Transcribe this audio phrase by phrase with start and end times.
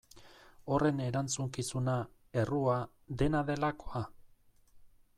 [0.75, 1.97] Horren erantzukizuna,
[2.45, 2.81] errua,
[3.23, 4.07] dena delakoa?